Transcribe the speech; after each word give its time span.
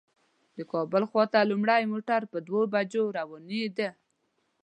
د 0.57 0.59
کابل 0.71 1.03
خواته 1.09 1.39
لومړی 1.51 1.81
موټر 1.91 2.21
په 2.31 2.37
دوو 2.47 2.61
بجو 2.73 3.03
روانېده. 3.17 3.89